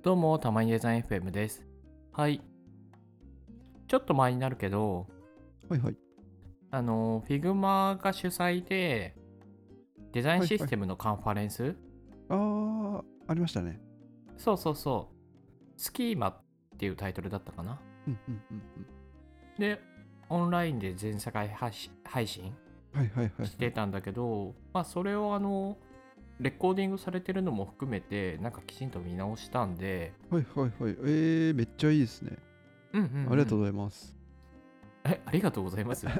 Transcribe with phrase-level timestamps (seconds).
[0.00, 1.66] どうも、たまにデザイン FM です。
[2.12, 2.40] はい。
[3.88, 5.08] ちょっと前になるけど、
[5.68, 5.96] はいはい。
[6.70, 9.16] あの、Figma が主催で、
[10.12, 11.74] デザインシステムのカンファレンス、
[12.28, 13.80] あー、ありましたね。
[14.36, 16.36] そうそうそう、スキーマっ
[16.78, 17.80] ていうタイトルだったかな？
[18.06, 18.62] うんうんうん
[19.58, 19.80] で、
[20.28, 22.54] オンラインで全世界配信配信
[22.94, 23.00] うん。
[23.00, 23.46] はいはいはい。
[23.46, 25.76] してたんだけど、まあ、それをあの、
[26.40, 30.96] レコーディングされてるのも含めて、なんかきちんと見直したんで、はいはいはい。
[31.04, 32.36] えー、めっちゃいいですね。
[32.92, 33.32] うんうん、うん。
[33.32, 34.16] ありがとうございます。
[35.04, 36.06] え、ありがとうございます？
[36.06, 36.12] いや、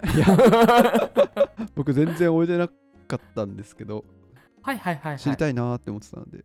[1.75, 4.05] 僕全然終えてなかったんですけど、
[4.63, 5.19] はいはいはい、はい。
[5.19, 6.45] 知りたいなーって思ってたので、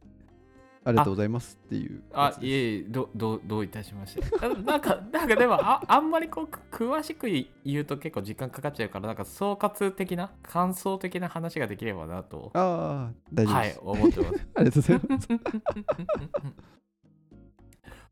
[0.86, 2.38] ありがとうございますっていうやあ。
[2.42, 4.23] いえいえ、どどどういたしまして。
[4.42, 7.28] あなんか、なんかでもあ、あんまりこう、く詳しく
[7.64, 14.48] 言うと結構時間かかっちゃうから、なんか総括的な、感想的な話ができればなと、あー、大丈夫はいです。、思ってます。
[14.56, 15.28] ありがとうございます。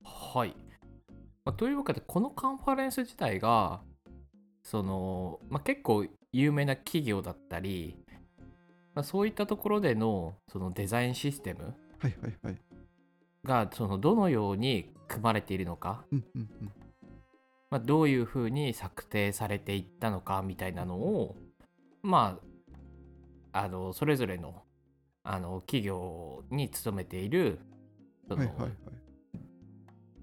[0.35, 0.55] はい。
[1.43, 3.81] まあというわけで、このカンファレンス自体が、
[4.63, 7.97] その、まあ、結構有名な企業だったり、
[8.93, 12.57] まあ、そういったところでのそのデザインシステムはいはいはい。
[13.43, 16.71] がそのどのように組まれているのかうんうんうん。
[17.69, 21.37] まあ、どういうふうに策定されていったのかみたいなのを
[22.03, 22.37] ま
[23.53, 24.63] ああのそれぞれの
[25.23, 27.59] あの企業に勤めている
[28.27, 28.71] その、はいはいはい。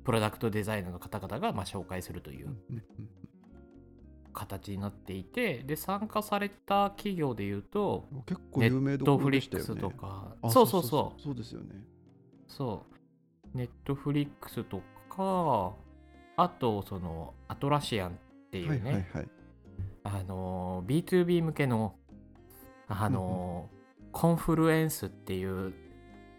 [0.05, 3.09] プロダクトデザイナーの方々がまあ紹介するといううんうんうん
[4.33, 9.83] 形になっていてで参加された企業でいうと結構有名ネッどこトフリッろでしたよね。
[9.83, 11.67] クスとかあそうそうそうそうですよね。
[12.47, 12.87] そ
[13.55, 15.75] うネットフリックスとか
[16.37, 18.12] あとそのアトラシアンっ
[18.51, 19.29] ていうね、はいはいはい。
[20.05, 21.95] あの B2B 向けの
[22.91, 23.69] あの、
[24.12, 25.75] コンフルエンスっていう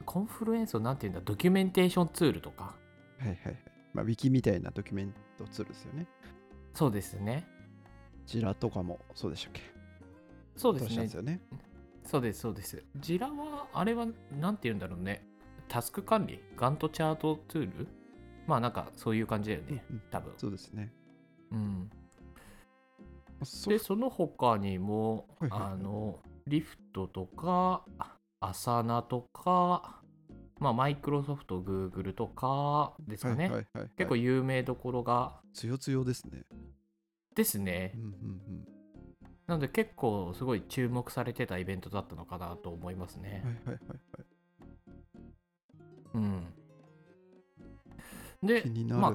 [0.03, 2.75] コンフルエンスをなんていうんだドキュメンテーションツールとか
[3.19, 3.57] はいはいはい。
[3.93, 6.07] まあ、ウィキみたいなドキュメントツールですよね。
[6.73, 7.45] そうですね
[8.29, 9.61] ジラとかもそうでしたっけ？
[10.55, 11.07] そうですね。
[11.07, 11.41] すよね。
[12.05, 12.83] そうですそうです。
[12.97, 14.05] ジラはあれは
[14.39, 15.25] なんていうんだろうね。
[15.67, 16.39] タスク管理？
[16.55, 17.87] ガントチャートツール？
[18.45, 20.01] まあなんかそういう感じだよねうんうん。
[20.11, 20.33] 多分。
[20.37, 20.93] そうですね。
[21.51, 21.89] うん。
[23.67, 25.71] でその他にも、はいはいはい。
[25.71, 27.83] あのリフトとか
[28.41, 30.01] アサナとか
[30.59, 33.49] まあマイクロソフトグーグルとかですかね、
[33.97, 36.43] 結構有名どころが強強ですね。
[37.39, 38.67] ですねうんうん
[39.47, 43.49] なので結構すごい注目されてたイベントだったのかなと思いますねうん。
[43.49, 44.25] はいはいはいはい。
[46.13, 46.43] うん
[48.43, 49.01] で気になる。
[49.01, 49.13] まあ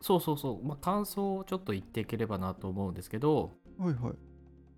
[0.00, 4.14] そうそうそう、まあ、感想をちょっと言っていければなと思うんですけどはいはい。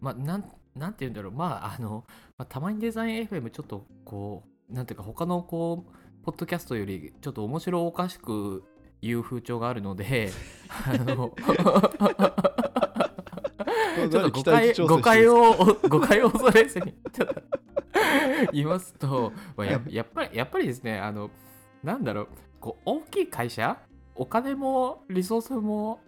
[0.01, 2.05] まあ、なんなんて言うんだろう、まあ、あの、
[2.37, 8.65] まあ、たまにデザイン FM ちょっとこう、なんていうか、他のこう、ポッドキャストよりちょっと面白おかしく
[9.01, 10.31] 言う風潮があるので、
[10.87, 11.35] あの、
[14.09, 15.55] ちょっと誤解誤解を、
[15.89, 16.95] 誤解を恐れずに、
[18.53, 21.31] 言いますと、 まあややっぱり、やっぱりですね、あの、
[21.83, 22.29] なんだろう、
[22.61, 23.79] こう大きい会社
[24.15, 26.01] お金もリソースも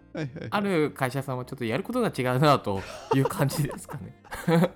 [0.49, 2.81] ある会社さんはちょっとやることが違うなと
[3.13, 4.15] いう感じですかね。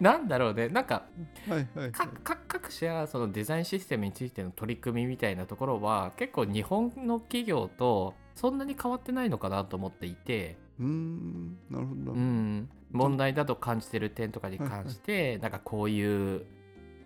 [0.00, 1.04] なんだろうね、なんか
[1.48, 12.12] はいはい各社そのデザインシステムについての取り組みみたいなところは結構日本の企業とそんなに変わってないのかなと思っていて、うーん、なるほど。
[12.12, 16.46] うん、問題だと感じてる点とかに関して、なんかこういう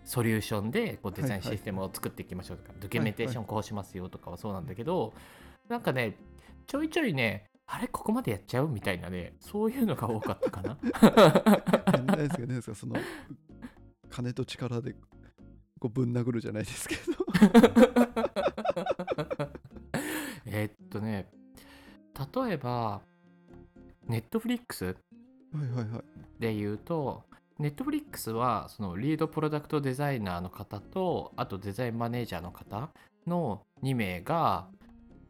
[0.03, 5.13] ソリューションでこうデザインシステムを作っていきましょうとか、ドキュメンテーションこうしますよとかはそうなんだけど、
[5.67, 6.17] なんかね
[6.65, 10.77] ちょいちょいねあれここまでやっちゃうみたいなねそういうのが多かったかな。
[12.05, 12.95] 何ですかねですか、その、
[14.09, 14.93] 金と力で
[15.79, 17.01] こうぶん殴るじゃないですけど。
[20.45, 21.29] えーっとね
[22.35, 23.01] 例えば
[24.07, 26.03] ネットフリックスはいはいはい。
[26.39, 27.23] で言うと
[27.59, 32.89] ネットフリックスはそのリードプロダクトデザイナーの方とあとデザインマネージャーの方
[33.25, 34.67] の2名が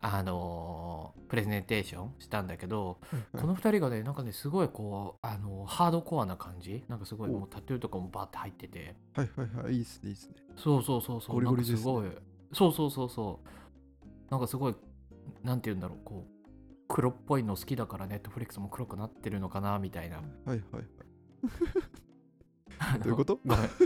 [0.01, 6.83] あのープレゼンテーションしたんだけど、はいこの2人がねなんかねすごいこうあのハードコアな感じ？
[6.88, 7.33] なんかすごいお。
[7.33, 8.95] もうタトゥーとかもバーって入ってて。
[9.13, 9.73] はいはいはい。
[9.73, 10.35] いいですね、いいですね。
[10.56, 11.35] そうそうそうそう。
[11.35, 11.77] ゴリゴリですね。
[11.80, 12.09] すごい
[12.53, 14.31] そうそうそうそう。
[14.31, 14.75] なんかすごい
[15.44, 16.37] なんて言うんだろうこう
[16.88, 20.18] 黒っぽいの好きだからネットフリックスも黒くなってるのかなみたいな。
[20.18, 20.62] はいはい
[23.00, 23.39] どういうこと？
[23.45, 23.68] ごめん。
[23.68, 23.84] そう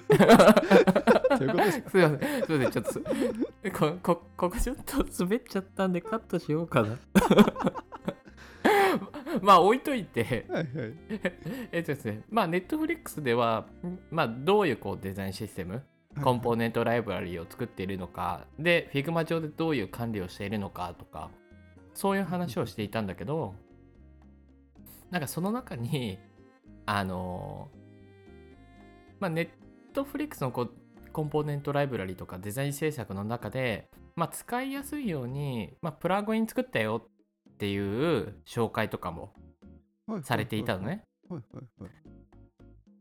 [1.43, 1.89] いうことですか？
[1.91, 3.05] すいません、すいません、ちょっとすこ
[4.03, 6.97] こここちょっと滑っちゃったんでカットしようかな。
[9.41, 10.67] まあ置いといて、はいはい。
[11.71, 13.65] えっとですね、まあネットフリックスでは、
[14.09, 15.81] まあどういうこうデザインシステム？
[16.21, 18.45] コンポーネントライブラリを作っているのか。
[18.59, 21.29] で Figma 上でどういう管理をしているのかとか
[21.93, 23.53] そういう話をしていたんだけど
[25.09, 26.17] なんかその中に
[26.85, 27.69] あの
[29.19, 29.49] まあネッ
[29.93, 30.71] トフリックスのこう
[31.11, 37.01] コンポーネントライブラリとかデザイン制作の中で、まあ、使いやすいように、まあ、プラグイン作ったよ
[37.49, 39.33] っていう紹介とかも
[40.23, 41.03] されていたのね。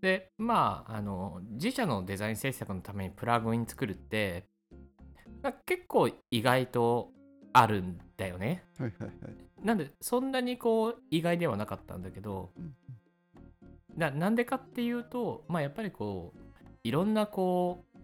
[0.01, 4.47] でまああの自社のデザイン制作のためにプラグイン作るって、
[5.43, 7.11] まあ結構意外と
[7.53, 8.65] あるんだよね。
[8.79, 9.51] はいはいはい。
[9.65, 12.75] なんでそんなにこう意外ではなかったんだけどうん
[13.97, 16.39] ななんでかっていうとまあやっぱりこう
[16.85, 18.01] いろんなこう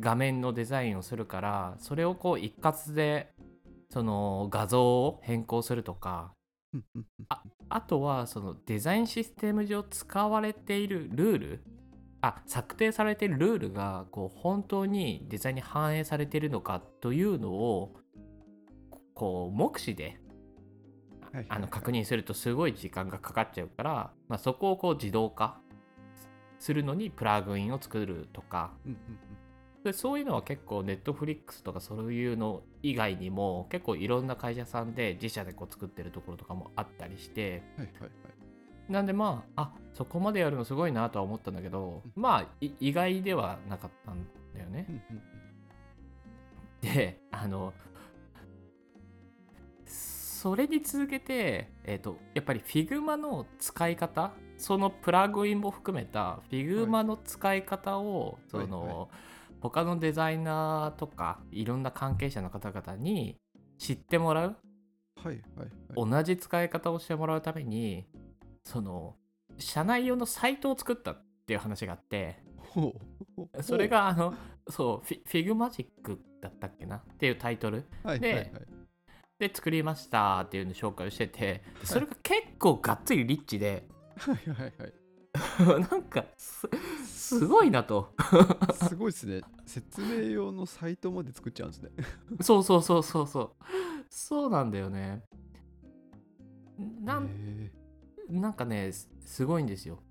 [0.00, 3.32] 画面のデザインをするからそれをこう一括で
[3.90, 6.32] その画像を変更するとか
[6.74, 7.26] うんうんうん
[7.70, 11.64] あとはそのデザインシステム上使われているルール
[12.22, 17.94] あ策定されているルールがこう本当にデザインに反映されているのかというのを
[19.18, 20.16] こう目視で
[21.48, 25.58] あの確認するとすごい時間がかかっちゃうから、まあ、そこをこう自動化
[26.60, 28.72] するのにプラグインを作るとか。
[29.84, 37.62] でそういうのは結構ネットフリックスとかそういうの以外にも結構いろんな会社さんで自社でこう作ってるところとかもあったりして。
[38.88, 44.24] なんでまああそこまでやるのすごいなとは思ったんだけどまあい意外ではなかったん
[44.54, 44.86] だよね。
[46.80, 47.74] であの
[50.40, 59.08] それに続けて、えー、とやっぱり Figma の使い方そのプラグインも含めた Figma の使い方を、その、はいは
[59.60, 63.36] 他のデザイナーとかいろんな関係者の方々に
[63.78, 64.56] 知ってもらう
[65.24, 65.36] はいはい
[65.96, 66.10] はい。
[66.10, 68.06] 同じ使い方をしてもらうために
[68.64, 69.16] その
[69.58, 72.36] 社内用のサイトを作ったっていう話があって
[73.60, 74.34] それ、があの
[74.68, 76.98] そうフィグマジックだったっけな？
[76.98, 77.80] っていうタイトル。
[77.80, 78.44] ではいはいはい。
[78.44, 78.77] で
[79.52, 83.86] 作りましたっていうのを紹介をしててそれが結構がっつりリッチで
[84.16, 84.92] はいはいはい。
[85.90, 86.66] なんかす
[87.04, 88.14] すごいなと
[88.88, 89.42] すごいですね。
[89.66, 91.90] 説明用のサイトまで作っちゃうんですね。
[92.40, 93.50] そうそうそうそうそう
[94.08, 95.22] そうなんだよね
[96.78, 97.72] なんへ
[98.28, 100.02] なんかねすすごいんですよ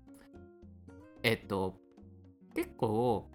[1.22, 1.78] えっと
[2.54, 3.30] 結構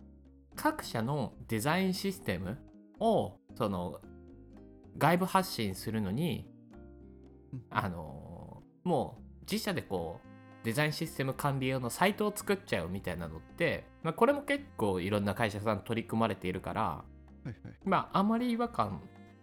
[0.56, 2.58] 各社のデザインシステム
[3.00, 4.00] をその
[4.98, 17.04] 外部発信するのにーあのもう自社でこうデザインシステム管理用のサイトを作っちゃうみたいなのって、まあ、これも結構いろんな会社さん取り組まれているからは
[17.46, 17.56] いはい。
[17.84, 19.02] まああまり違和感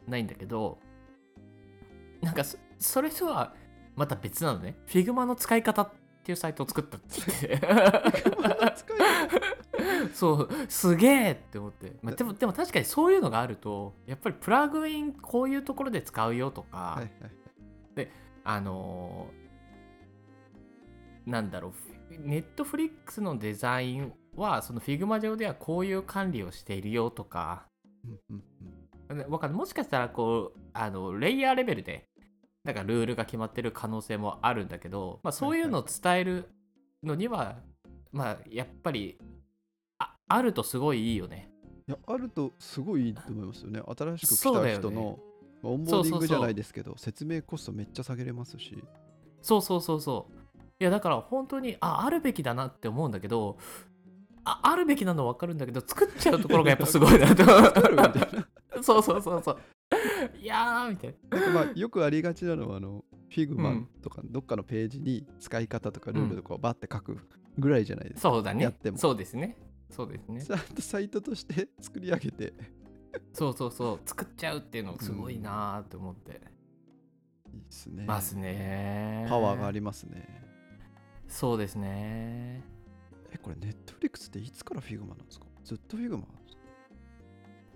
[0.08, 0.78] ないんだけど
[2.22, 3.54] なんかそそれとは
[3.96, 4.76] また別なのね。
[4.86, 5.90] Figma の使い方っ
[6.22, 7.60] ていうサイトを作ったって
[10.14, 18.10] そうすげえって思って、まあ、でもでも確かにそういうのがあるとやっぱりプラグインこういうところで使うよとか、はいはい
[18.42, 19.40] あのー
[21.26, 21.68] なんだろ
[22.10, 27.66] うネットフリックスのデザインはその Figma 上ではこういう管理をしているよとか。
[29.28, 29.58] わかんない。
[29.58, 32.08] もしかしたらこうあのレイヤーレベルで
[32.64, 36.50] なんかルールが決まってる可能性もあるんだけど、まあ、そういうのを伝える
[37.02, 37.58] のには、
[38.12, 39.18] まあやっぱり
[40.30, 41.50] ああるとすごいいいよね。
[41.88, 43.80] いや、あるとすごいいいと思いますよね。
[43.86, 45.18] 新しく来た人の、
[45.62, 48.82] まあオンボーディングじゃないですけど、説明コストめっちゃ下げれますし。
[49.42, 50.40] そうそうそうそう。
[50.80, 53.58] いやだから本当にああるべきだなって思うんだけど
[54.44, 57.44] ああるべきなのは分かるんだけど作っちゃうところがやっぱすごいなと。
[58.82, 59.58] そうそうそうそう。
[60.40, 61.52] いやーみたいな。
[61.52, 63.88] まあよくありがちなのはあの Figma うん。
[64.00, 67.18] とかどっかのページに使い方とかルールとかをバッて書く
[67.58, 68.30] ぐらいじゃないですか。
[68.30, 68.64] そうだね。
[68.64, 68.96] やっても。
[68.96, 69.58] そうですね
[69.90, 70.42] そうですね。
[70.42, 72.54] ちゃんとサイトとして作り上げて。
[73.32, 74.08] そうそうそう。
[74.08, 76.40] 作っちゃうっていうのすごいなーって思って。
[77.52, 78.04] いいですね。
[78.04, 80.42] ますねパワーがありますね。
[81.26, 82.62] そうですね
[83.32, 85.46] え、これネットフリックスっていつから Figma なんですか？
[85.64, 86.24] ずっとフィグマ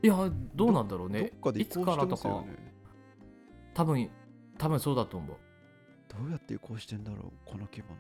[0.03, 1.21] いやどうなんだろうね。
[1.21, 2.75] どっかで移いつ行してからとかますよね。
[3.75, 4.11] 多分
[4.59, 5.37] 多分そうだと思ど
[6.29, 7.97] うやって移行してんだろうこの規模の。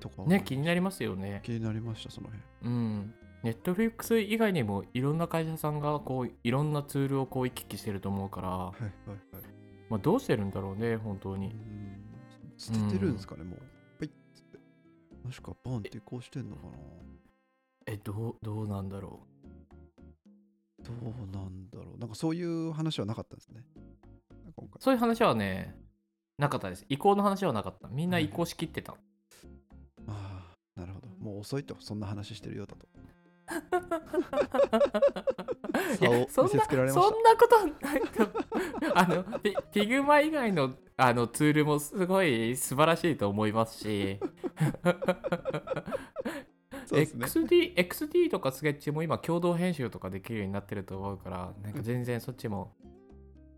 [0.00, 0.22] とか。
[0.24, 1.40] うね気になりますよね。
[1.44, 2.74] 気になりました、その辺。
[2.74, 3.14] うん。
[3.42, 9.44] ネットフリックス以外にもいろんな会社さんがこういろんなツールをこう行き来してると思うから、はいはいはい。
[9.88, 11.48] まあ、どうしてるんだろうね本当に。
[11.48, 12.02] うん。
[12.56, 13.58] 捨ててるんですかね、もう。
[14.00, 14.06] はい。
[14.06, 14.58] っつって。
[15.24, 16.72] もしくはバンって移行してんのかな。
[17.86, 19.20] えどうどうなんだろ
[20.82, 21.98] どうなんだろう。
[21.98, 23.62] なんかそういう話はなかったんですね。
[24.80, 25.76] そういう話はね
[26.38, 26.84] なかったです。
[26.88, 27.88] 移行の話はなかった。
[27.88, 29.05] みんな移行しきってた、ああ、なるほど。
[31.36, 32.86] もう遅いと、そんな話してるようだと。
[36.30, 36.66] そんなそんな
[37.36, 38.28] ことないと。
[38.96, 44.18] あのピピグマ以外のあのツールもすごい素晴らしいと思いますし。
[44.82, 44.96] た
[46.86, 47.26] そうですね。
[47.26, 52.74] XD, XD とかスケッチも今共同編集とかできるようになってると思うからなんか全然そっちも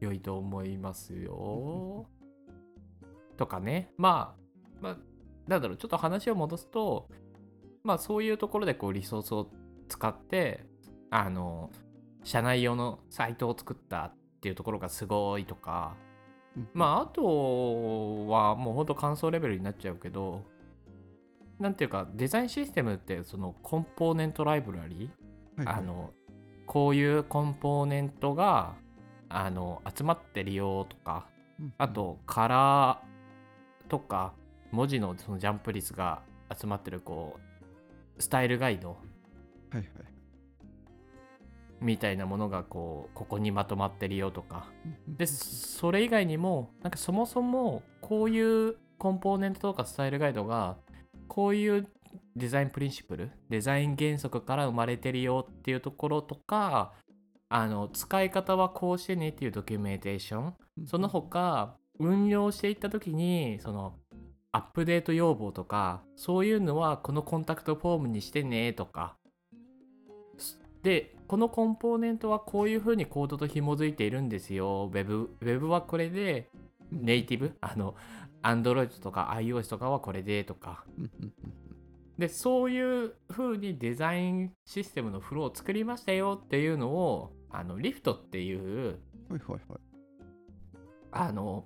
[0.00, 2.06] 良いと思いますよ。
[3.36, 3.94] とかね。
[3.96, 4.40] まあ
[4.82, 4.98] まあ
[5.46, 7.08] なんだろうちょっと話を戻すと
[7.88, 9.48] まあそういうところでこうリソースを
[9.88, 10.66] 使って
[11.08, 11.70] あの
[12.22, 15.96] 社内用のサイトを作ったっていうところがすごいとか
[16.74, 20.42] まああとはもうほんと感想レベルになっちゃうけど
[21.58, 25.76] なんていうかデザインシステムってそのコンポーネントライブラリー、はいはい。
[25.78, 26.10] あの
[26.66, 28.74] こういうコンポーネントが
[29.30, 31.26] あの集まってるよとか
[31.58, 31.72] うん。
[31.78, 34.34] あとカラーとか
[34.72, 36.20] 文字のそのジャンプ率が
[36.54, 37.47] 集まってるこう
[38.18, 38.96] スタイルガイド。
[41.80, 44.68] みたいなものがこうここにまとまってるよとか。
[45.06, 50.76] うんでそれ以外にもなんかそもそもこういうコンポーネントとかスタイルガイドが
[51.28, 51.88] こういう
[52.36, 56.92] デザインプリンシプルデザイン原則から生まれてるよっていうところとか
[57.48, 60.54] あの使い方はこうしてねっていうドキュメンテーション。
[60.86, 63.96] その他運用していった時にその
[64.58, 69.16] アップデート要望とかそういうのはこのコンタクトフォームにしてねとか。
[70.82, 74.90] でこのコンポーネントはこういうふうにコードと紐づいているんですよ。
[74.92, 76.48] Web, Web はこれで
[76.90, 77.56] ネイティブ？
[77.60, 77.94] あの
[78.42, 80.84] Android とか iOS とかはこれでとか。
[82.16, 88.98] でそういう風にデザインシステムのフローを作りましたよっていうのをあのリフトっていう
[89.28, 89.60] はいはいはい。
[91.12, 91.64] あの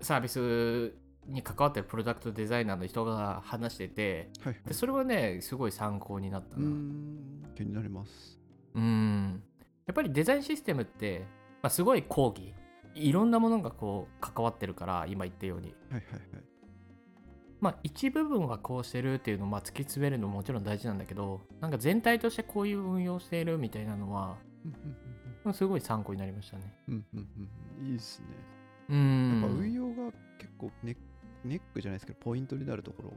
[0.00, 0.94] サービス
[1.28, 4.62] に関わってるプロダクトデザイナーの人が話しててはいはい。
[4.68, 6.66] でそれはねすごい参考になったな。
[6.66, 7.42] ん。
[7.54, 8.38] 気になります。
[8.74, 9.42] うん。
[9.86, 11.26] やっぱりデザインシステムって、
[11.62, 12.54] まあ、すごい講義
[12.94, 15.74] いろんなものがこう関わってるから今言ったように。
[15.90, 16.22] はいはいはい。
[17.60, 24.36] まあ一部分はこうしてるっていうのをまあ突き詰めるのももちろん大事なんだけどなんか全体としてこういう運用しているみたいなのは
[25.52, 26.72] すごい参考になりましたね。
[26.88, 27.48] うんうんうん
[27.80, 27.86] うん。
[27.86, 28.26] いいですね。
[28.90, 30.96] うやっんぱ運用が結構ネ
[31.44, 33.12] ネックじゃないですけどポイントになるところ。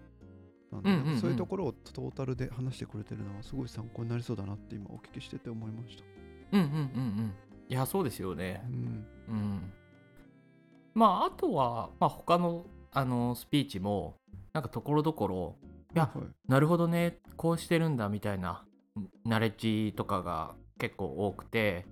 [0.71, 6.03] なんで、そういうところをトータルで話してくれてるのはすごい参考になりそうだなって今お聞きしてて思いました。
[6.57, 6.77] うんうんうんう
[7.23, 7.33] ん。
[7.67, 8.63] いやそうですよね。
[8.69, 9.05] うん。
[9.27, 9.73] うん。
[10.93, 14.15] まああとは、まあ、他のあのスピーチも
[14.53, 15.55] なんかところどころ
[15.95, 18.65] いやはいなるほどねこうしてるんだみたいな
[19.25, 21.85] ナレッジとかが結構多くて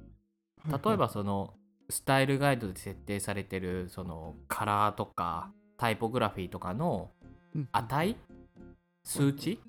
[0.69, 0.81] はい。
[0.85, 1.53] 例えばその
[1.89, 7.09] スタイルガイドで設定されてるそのカラーとかタイポグラフィーとかの
[7.55, 7.69] うん。
[7.71, 8.15] 値？
[9.03, 9.59] 数値？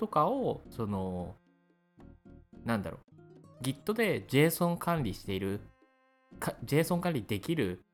[0.00, 1.36] とかをその
[2.64, 2.98] なんだろ
[3.60, 3.62] う。
[3.62, 5.60] Git で JSON 管理している
[6.40, 7.84] か JSON 管理できる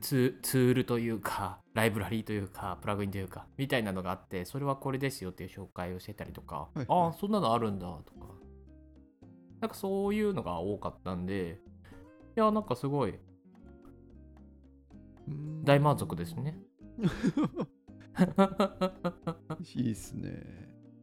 [0.00, 8.34] ツツールというかライブラリーというかプラグインというかみたいなのがあってそれはこれですよっていう紹介をしてたりとか、はいああそんなのあるんだとか。
[9.60, 11.58] なんかそういうのが多かったんで
[12.36, 13.14] いやなんかすごい
[15.64, 16.58] 大満足ですね
[19.74, 20.42] いいっすね。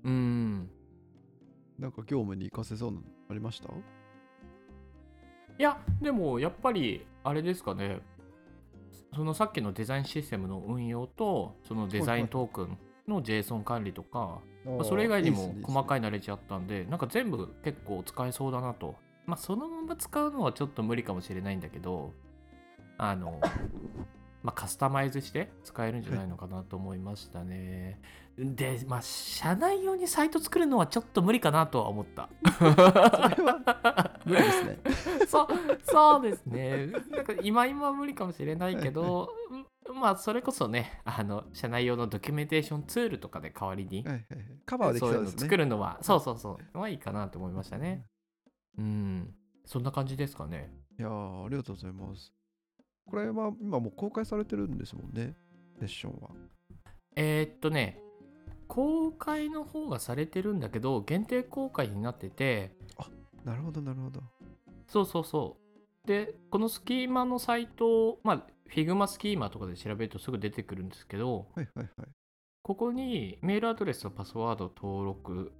[0.03, 0.69] うん。
[1.77, 3.69] なんか業務に活かせそうなのありました？
[3.69, 3.73] い
[5.57, 8.01] やでもやっぱりあれですかね。
[9.13, 18.95] そのさっきのデザインシステムの運用とそのデザイントークンの JSON 管理とか、まあ、それ以外にも細かいいナレッジあったんで、なんか全部結構使えそうだなと。
[19.25, 22.13] まあ、そのまま使うのはちょっと無理かもしれないんだけど、
[22.97, 23.39] あの、
[24.43, 27.99] まあ、カスタマイズして使えるんじゃないのかなと思いましたね。
[28.37, 32.29] で、まあ、社内用にサイト作るのはちょっと無理かなとは思った。
[32.57, 34.79] それは無理ですね
[35.27, 35.47] そう
[35.83, 36.87] そうですね。
[36.87, 39.29] なんか今今は無理かもしれないけど、
[39.93, 48.05] まあそれこそね、あの社内用のドキュメンテーションツールとかで代わりに、はいはいはいカバーできそういうのそうですね作るのは、そうそうそう、はいいかなと思いましたね。
[48.77, 49.33] うん、
[49.65, 50.71] そんな感じですかね。
[50.97, 52.31] いやーありがとうございます
[53.11, 55.35] これは今もう公開されてるんですもんね
[55.79, 56.29] セッションは。
[57.17, 57.99] えーっとね、
[58.69, 62.73] 公開の方がされてるんだけど、限定公開になってて、
[63.43, 64.21] なるほどなるほど。
[64.87, 65.57] そうそうそ
[66.05, 66.07] う。
[66.07, 72.07] で、このスキーマのサイト、まあ、Figma スキーマとかで調べるとすぐ出てくるんですけど、はいはいはい。
[72.61, 75.51] ここにメールアドレスとパスワードを登録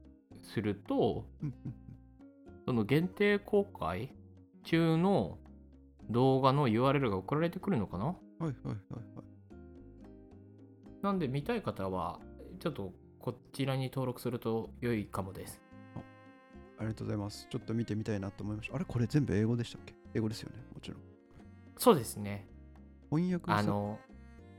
[0.42, 1.26] すると、
[2.66, 4.16] その限定公開
[4.64, 5.38] 中の
[6.12, 8.06] 動画の URL が送られてくるのかな？
[8.06, 8.76] はいはいはいはい
[11.02, 12.20] なんで見たい方は、
[12.60, 15.60] ちょっとこちらに登録すると良いかもです。
[16.78, 17.48] ありがとうございます。
[17.50, 18.76] ちょっと見てみたいなと思いました。
[18.76, 19.96] あれこれ全部英語でしたっけ？
[20.14, 21.00] 英語ですよね、もちろん。
[21.78, 22.48] そうですね。
[23.10, 23.98] 翻訳さあの、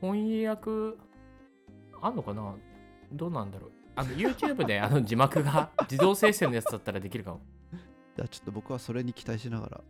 [0.00, 0.70] 翻訳、
[2.00, 2.54] あんのかな？
[3.12, 3.72] どうなんだろう。
[3.94, 7.40] あの YouTube であの字幕が自動生成のやつだったらできるかも。
[8.16, 9.80] じゃあちょっと僕はそれに期待しながら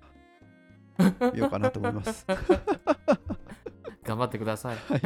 [1.31, 2.26] 見ようかなと思います。
[4.05, 4.76] 頑張ってください。
[4.76, 5.02] はい